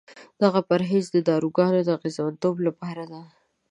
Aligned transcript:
دغه 0.41 0.59
پرهیز 0.69 1.05
د 1.11 1.17
داروګانو 1.29 1.79
د 1.83 1.89
اغېزمنتوب 1.97 2.55
لپاره 2.67 3.03
دی. 3.11 3.23